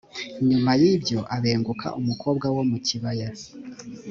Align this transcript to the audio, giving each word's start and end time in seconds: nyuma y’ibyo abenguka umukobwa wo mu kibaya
nyuma 0.47 0.71
y’ibyo 0.81 1.19
abenguka 1.35 1.87
umukobwa 1.99 2.45
wo 2.55 2.63
mu 2.69 2.77
kibaya 2.87 3.29